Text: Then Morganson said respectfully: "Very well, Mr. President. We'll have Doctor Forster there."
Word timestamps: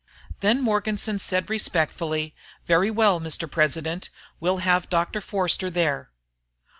Then 0.39 0.61
Morganson 0.61 1.19
said 1.19 1.47
respectfully: 1.47 2.33
"Very 2.65 2.89
well, 2.89 3.19
Mr. 3.21 3.45
President. 3.47 4.09
We'll 4.39 4.57
have 4.57 4.89
Doctor 4.89 5.21
Forster 5.21 5.69
there." 5.69 6.09